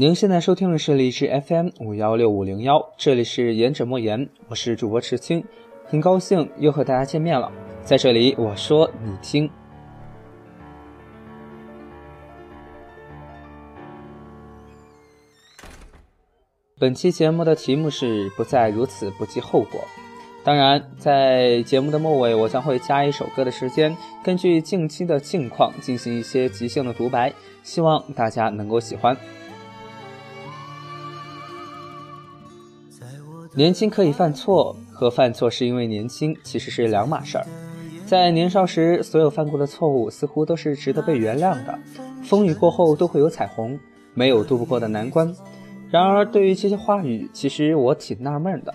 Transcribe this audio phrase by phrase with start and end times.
[0.00, 5.44] 您现在收听的是荔枝 FM 五幺六五零幺，这里是言者莫言，我是主播池青，
[5.86, 7.50] 很高兴又和大家见面了。
[7.82, 9.50] 在这里，我说你听。
[16.78, 19.80] 本期节目的题目是“不再如此不计后果”。
[20.44, 27.32] 当然，在节目的末尾，我将会加一首歌的时间，根据近期的境况进行一些即兴的独白，
[27.64, 29.16] 希望大家能够喜欢。
[33.58, 37.44] 年轻可以犯错，和犯错是因为年轻其实是两码事儿。
[38.06, 41.76] 在年少时，所有犯过的错误似乎都是值得被原谅的，
[42.22, 43.76] 风雨过后都会有彩虹，
[44.14, 45.34] 没有渡不过的难关。
[45.90, 48.72] 然而，对于这些话语，其实我挺纳闷的，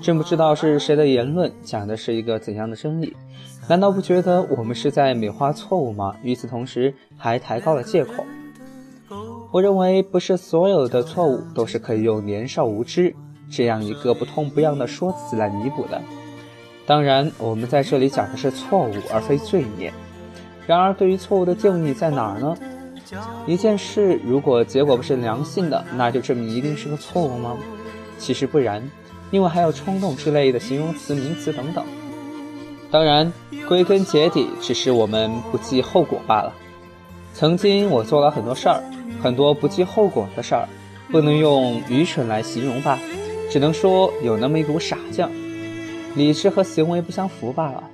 [0.00, 3.16] 真不知道是谁的言论讲的是一个怎样的真理？
[3.68, 6.14] 难道不觉得我们是在美化错误吗？
[6.22, 8.24] 与此同时，还抬高了借口。
[9.50, 13.12] 我认为，不是所有的错误都是可以用年少无知。
[13.52, 16.00] 这样一个不痛不痒的说辞来弥补的。
[16.86, 19.92] 当然，我们在这里讲的是错误，而非罪孽。
[20.66, 22.56] 然而，对于错误的定义在哪儿呢？
[23.46, 27.56] 一件事如果结果不是良性的，那就证明一定是个错误吗？
[28.18, 28.82] 其实不然，
[29.30, 31.84] 因为还有冲动之类的形容词、名词等等。
[32.90, 33.32] 当然，
[33.68, 36.52] 归根结底，只是我们不计后果罢了。
[37.34, 38.82] 曾经我做了很多事儿，
[39.22, 40.68] 很多不计后果的事儿，
[41.10, 42.98] 不能用愚蠢来形容吧。
[43.52, 45.28] 只能说有那么一股傻劲，
[46.16, 47.84] 理智和行为不相符罢了。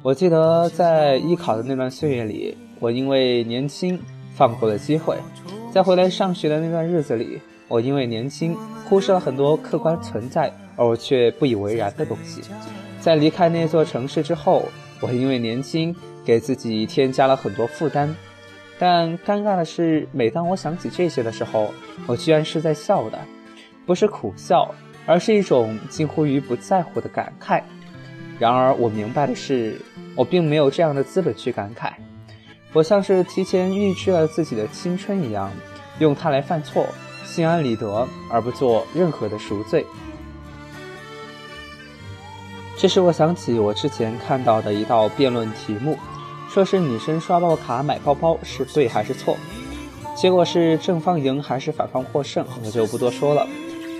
[0.00, 3.98] 我记得在艺考的那段岁月里，我因为年轻
[4.36, 5.16] 放过了机会；
[5.72, 8.56] 在回来上学的那段日子里，我因为年轻
[8.88, 12.40] 忽视了很多客观存在而我却不以为然的东西；
[13.00, 14.66] 在离开那座城市之后，
[15.00, 15.92] 我因为年轻
[16.24, 18.14] 给自己添加了很多负担。
[18.78, 21.74] 但尴尬的是，每当我想起这些的时候，
[22.06, 23.18] 我居然是在笑的。
[23.88, 24.74] 不是苦笑，
[25.06, 27.62] 而是一种近乎于不在乎的感慨。
[28.38, 29.80] 然而，我明白的是，
[30.14, 31.90] 我并没有这样的资本去感慨。
[32.74, 35.50] 我像是提前预知了自己的青春一样，
[36.00, 36.86] 用它来犯错，
[37.24, 39.86] 心安理得，而不做任何的赎罪。
[42.76, 45.96] 这使我想起我之前看到的一道辩论题目，
[46.50, 49.34] 说是女生刷爆卡买包包是对还是错？
[50.14, 53.46] 结果是正方赢还是反方获胜，我就不多说了。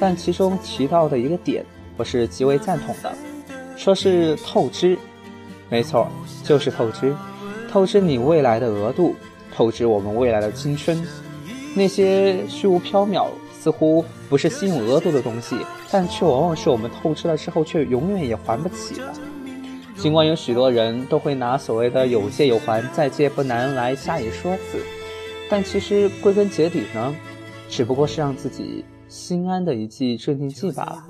[0.00, 1.64] 但其中提到的一个点，
[1.96, 3.12] 我是极为赞同的，
[3.76, 4.96] 说是透支，
[5.68, 6.08] 没错，
[6.44, 7.14] 就是透支，
[7.70, 9.14] 透支你未来的额度，
[9.54, 11.04] 透支我们未来的青春。
[11.74, 13.28] 那些虚无缥缈、
[13.60, 15.56] 似乎不是心有额度的东西，
[15.90, 19.12] 但却往往是我们透支了之后却永远也还不起的。
[19.96, 24.78] 尽管有许多人都会拿所谓的有借有还、再借不难来加以说辞，
[25.50, 27.14] 但其实归根结底呢，
[27.68, 28.84] 只不过是让自己。
[29.08, 31.04] 心安的一剂镇定剂罢了。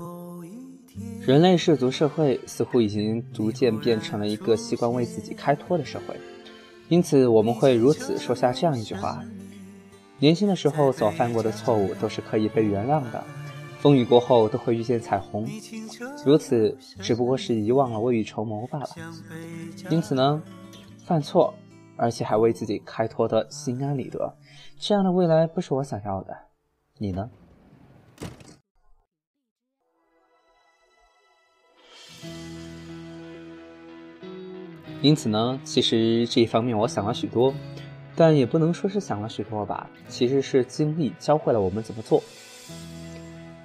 [1.21, 6.19] 人类氏族社会似乎已经逐渐变成了一个习惯为自己开脱的社会，
[6.87, 9.23] 因此我们会如此说下这样一句话：
[10.17, 13.23] 年轻的时候所犯过的错误都是可以被原谅的，
[13.79, 15.47] 风雨过后都会遇见彩虹。
[16.25, 18.89] 如此只不过是遗忘了未雨绸缪罢了。
[19.89, 20.41] 因此呢，
[21.05, 21.53] 犯错
[21.95, 24.33] 而且还为自己开脱的心安理得，
[24.79, 26.35] 这样的未来不是我想要的。
[26.97, 27.29] 你呢？
[35.01, 37.53] 因此呢，其实这一方面我想了许多，
[38.15, 42.21] 但也不能说是想了许多吧，其实是经历教会了我们怎么做。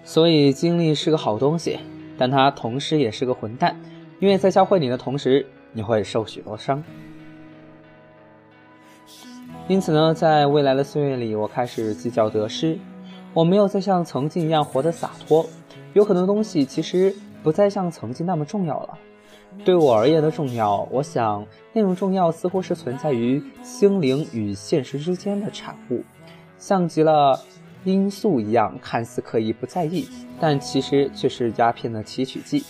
[0.05, 1.81] 所以经历是个好东西，
[2.17, 3.77] 但它同时也是个混蛋，
[4.21, 6.83] 因为在教会你的同时，你会受许多伤。
[9.67, 12.79] 因此呢，在未来的岁月里，我开始计较得失，
[13.33, 15.45] 我没有再像曾经一样活得洒脱，
[15.95, 18.99] 有很多东西其实不再像曾经那么重要了。
[19.63, 26.03] 对我而言的重要，我想那种重要似乎是存在于心灵与现实之间的产物，
[26.59, 27.39] 像极了
[27.85, 30.09] 罂粟一样，看似可以不在意，
[30.41, 32.65] 但其实却是鸦片的提取剂。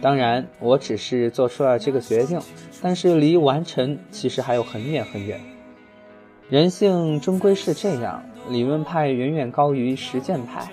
[0.00, 2.40] 当然，我只是做出了这个决定，
[2.80, 5.40] 但是离完成其实还有很远很远。
[6.48, 10.68] 人性终归是这样，理论派远远高于实践派。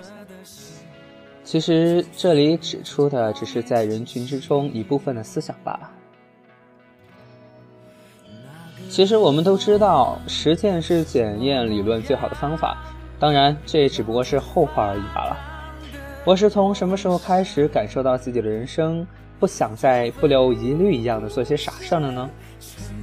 [1.50, 5.90] 其实这里指出的只是在人群之中一部分的思想罢了。
[8.88, 12.78] 其实我们都知道，实践是检验理论最好的方法。
[13.18, 15.36] 当然，这也只不过是后话而已罢了。
[16.24, 19.04] 我是从什么时候开始感受到自己的人生
[19.40, 22.30] 不想再不留一虑一样的做些傻事儿了呢？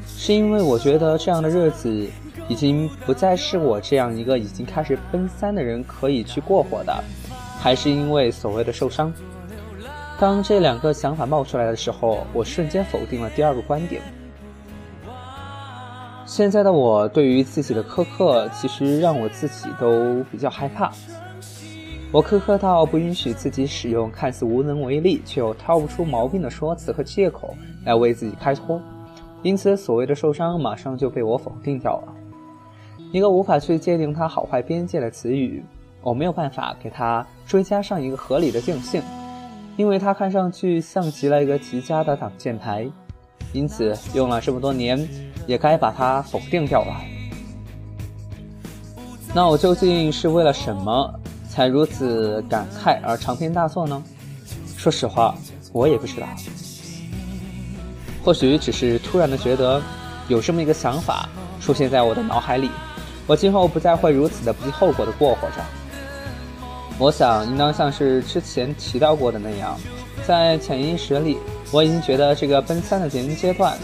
[0.07, 2.09] 是因为我觉得这样的日子
[2.49, 7.03] 已经不再是我这样一个已经开始奔三的人可以去过活的，
[7.61, 9.13] 还是因为所谓的受伤？
[10.19, 14.01] 当这两个想法冒出来的时候，我瞬间否定了第二个观点。
[16.25, 20.91] 现在的我对于自己的苛刻，其实让我自己都比较害怕。
[22.13, 27.55] 我苛刻到不允许自己使用看似无能为力却又挑不出毛病的说辞和借口
[27.85, 28.81] 来为自己开脱，
[29.43, 32.15] 因此所谓的受伤马上就被我否定掉了。
[33.13, 35.65] 一个无法去界定它好坏边界的词语，
[36.07, 39.03] 我没有办法给它追加上一个合理的定性，
[39.77, 42.87] 因为它看上去像极了一个极佳的挡箭牌，
[43.53, 44.97] 因此用了这么多年，
[45.49, 46.95] 也该把它否定掉了。
[49.35, 51.13] 那我究竟是为了什么？
[51.49, 54.01] 才如此感慨而长篇大作呢？
[54.77, 55.35] 说实话，
[55.73, 56.29] 我也不知道。
[58.23, 59.83] 或许只是突然的觉得，
[60.29, 61.29] 有这么一个想法
[61.61, 62.71] 出现在我的脑海里，
[63.27, 65.57] 我今后不再会如此的不计后果的过活着。
[66.99, 69.79] 我想，应当像是之前提到过的那样，
[70.27, 71.37] 在潜意识里，
[71.71, 73.77] 我已经觉得这个奔三的年龄阶段，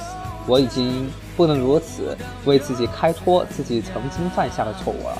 [0.46, 2.16] 我已经不能如此
[2.46, 5.18] 为自己开脱自己曾经犯下的错误了。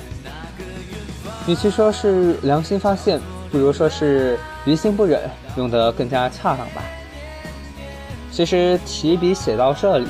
[1.45, 6.81] 与其说是良心发现，不如说是于心不忍，用得更加恰当吧。
[8.31, 10.07] 其实提笔写到这里，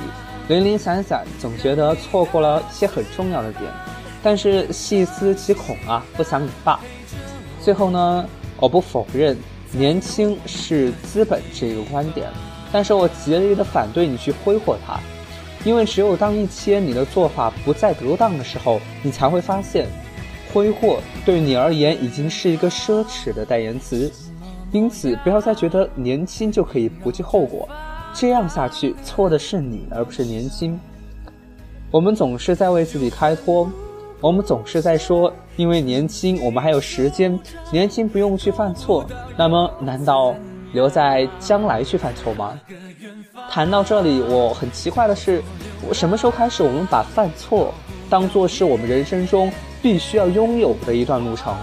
[0.48, 3.64] 零零散散，总觉得错过了一些很重要的点。
[4.24, 6.80] 但是细思极恐啊，不想也罢。
[7.64, 8.28] 最后呢，
[8.60, 9.38] 我不否认
[9.72, 12.28] 年轻是资本这个观点，
[12.74, 15.00] 但是我极力的反对你去挥霍它，
[15.64, 19.88] 因为只有当一些你的做法不再得当的时候，你才会发现。
[20.54, 24.12] 挥霍对你而言已经是一个奢侈的代言词，
[24.74, 27.68] 因此不要再觉得年轻就可以不计后果，
[28.14, 30.78] 这样下去错的是你而不是年轻。
[31.90, 33.72] 我们总是在为自己开脱，
[34.20, 37.40] 我们总是在说因为年轻我们还有时间，
[37.72, 39.06] 年轻不用去犯错，
[39.38, 40.36] 那么难道
[40.74, 42.60] 留在将来去犯错吗？
[43.50, 45.44] 谈到这里，我很奇怪的是，
[45.88, 47.74] 我什么时候开始我们把犯错
[48.10, 49.52] 当做是我们人生中？
[49.82, 51.54] 必须要拥有的一段路程，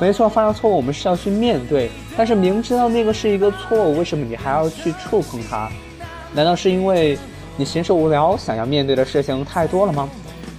[0.00, 1.88] 没错，犯了错误我们是要去面对。
[2.16, 5.70] 但是明知道那个是一个错误，为什么你还要去触碰它？
[6.32, 7.16] 难道是因为
[7.56, 10.10] 你闲着无聊，想要面对的事情太多了吗？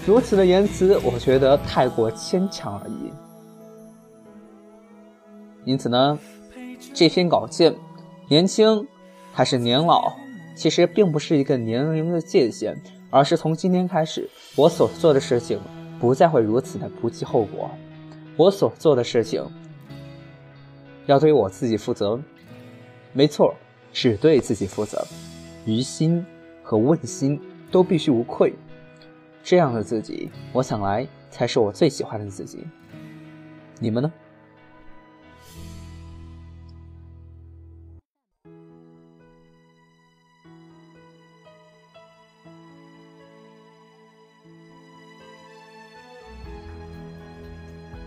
[0.06, 3.12] 如此的言辞，我觉得太过牵强而已。
[5.64, 6.20] 因此呢，
[6.94, 7.74] 这篇稿件，
[8.30, 8.86] 年轻
[9.34, 10.14] 还是年老，
[10.56, 12.80] 其实并不是一个年龄的界限，
[13.10, 15.60] 而是从今天开始，我所做的事情。
[15.98, 17.72] 不再会如此的不计后果，
[18.36, 19.42] 我所做的事情
[21.06, 22.20] 要对我自己负责，
[23.14, 23.56] 没错，
[23.94, 25.08] 只对自己负责，
[25.66, 26.24] 于心
[26.62, 27.40] 和问心
[27.72, 28.54] 都必须无愧。
[29.46, 32.66] 这样的自己，我想来才是我最喜欢的自己。
[33.80, 34.12] 你们呢？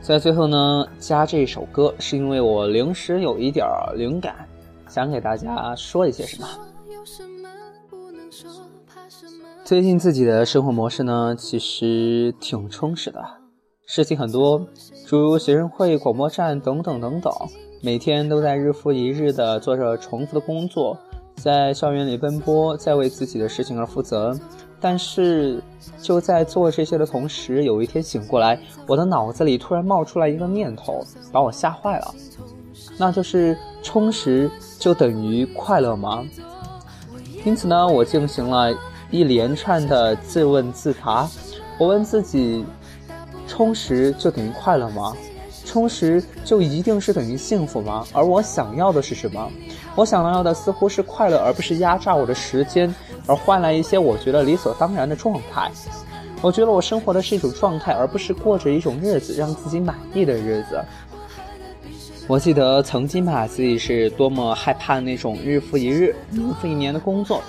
[0.02, 3.64] 在最后呢，加这首歌是因为我临时有一点
[3.95, 4.35] 灵感，
[4.88, 6.67] 想给大家说一些什么。
[9.68, 13.22] 最近自己的生活模式呢，其实挺充实的，
[13.84, 14.66] 事情很多，
[15.06, 17.30] 诸如学生会、广播站等等等等，
[17.82, 20.96] 每天都在日复一日的做着重复的工作，
[21.37, 24.34] 在校园里奔波，在为自己的事情而负责。
[24.80, 25.62] 但是，
[26.00, 32.14] 就在做这些的同时，有一天醒过来，我的脑子里突然冒出来一个念头，把我吓坏了。
[32.96, 36.25] 那就是充实就等于快乐吗？
[37.44, 38.75] 因此呢，我进行了
[39.11, 41.29] 一连串的自问自答。
[41.79, 42.65] 我问自己：
[43.47, 45.17] 充实就等于快乐吗？
[45.65, 48.07] 充实就一定是等于幸福吗？
[48.12, 49.50] 而我想要的是什么？
[49.95, 52.95] 我想要的似乎是快乐，而不是压榨我的时间。
[53.27, 55.71] 而换来一些我觉得理所当然的状态，
[56.41, 60.83] 我觉得我生活的是一种状态，而不是过着一种日子让自己满意的日子。
[62.27, 67.43] 我记得曾经吧，自己是多么害怕那种日复一日、年复一年的工作，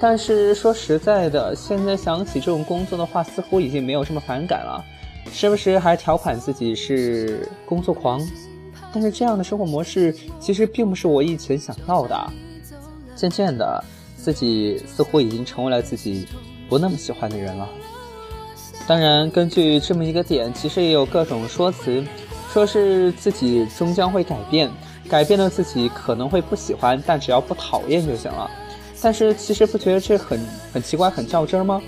[0.00, 4.82] 但是说实在的，现在想起这种工作的话，似乎已经没有这么反感了，
[5.30, 8.20] 时不时还调侃自己是工作狂。
[8.92, 12.32] 但是这样的生活模式其实并不是我以前想要的，
[13.14, 13.84] 渐渐的。
[14.22, 16.26] 自己似乎已经成为了自己
[16.68, 17.66] 不那么喜欢的人了。
[18.86, 22.04] 当然，根据这么一个点，其实也有各种说辞，
[22.52, 24.70] 说是自己终将会改变，
[25.08, 28.50] 改变了自己可能会不喜欢，但只要不讨厌就行了。
[29.02, 30.40] 但是其实不觉得这很
[30.72, 31.80] 很奇怪、很较真吗？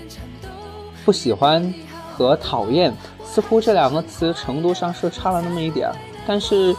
[1.05, 1.73] 不喜欢
[2.13, 2.93] 和讨厌，
[3.25, 5.91] 似乎这两个词程度上是差了那么一点，
[6.25, 6.75] 但是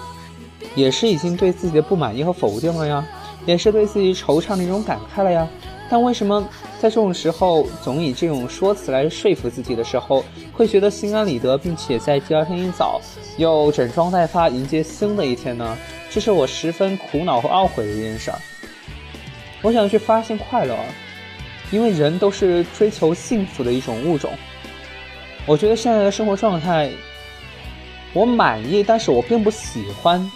[0.74, 3.06] 也是已经对自己的不满意和否定了呀，
[3.46, 5.46] 也是对自己惆怅的一种感慨了呀。
[5.90, 6.42] 但为什么
[6.80, 12.98] 在这种时候总以这种说辞来说服自己的时候，会觉得心安理得，并且在第二天一早
[13.36, 15.76] 又整装待发迎接新的一天呢？
[16.10, 18.38] 这是我十分苦恼和懊悔的一件事儿。
[19.64, 20.76] 我想去发现快乐，
[21.70, 24.30] 因为人都是追求幸福的一种物种。
[25.46, 26.90] 我觉得现在的生活状态，
[28.12, 30.30] 我满意，但是我并不喜欢。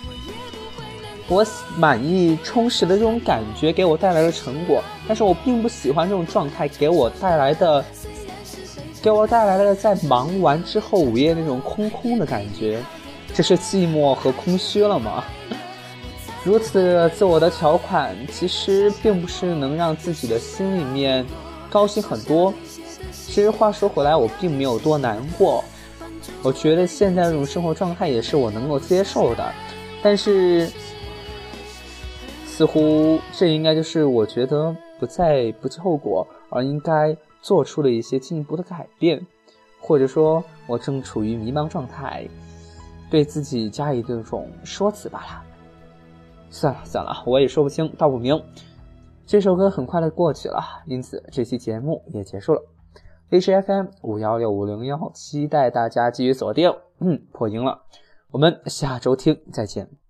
[1.28, 7.84] 我满意充实的这种感觉给我带来的成果，但是我并不喜欢这种状态给我带来的，
[9.02, 12.82] 给我带来的在忙完之后午夜那种空空的感觉，
[13.34, 15.22] 这是寂寞和空虚了吗？
[16.48, 21.22] 如此自我的条款，其实并不是能让自己的心里面
[21.68, 22.54] 高兴很多。
[23.12, 25.62] 其实话说回来，我并没有多难过，
[26.42, 29.52] 我觉得现在这种生活状态也是我能够接受的，
[30.02, 30.66] 但是。
[32.46, 39.24] 似乎这应该就是我觉得不再不计后果，而应该做出的一些进一步的改变，
[39.78, 42.26] 或者说，我正处于迷茫状态，
[43.08, 45.44] 对自己加以这种说辞罢了。
[46.50, 48.42] 算了算了，我也说不清道不明。
[49.26, 52.62] 这首歌很快的过去了，因此这期节目也结束了。
[53.30, 56.74] H F M 五幺六五零幺，期待大家继续锁定。
[57.00, 57.82] 嗯，破音了，
[58.30, 60.07] 我们下周听再见。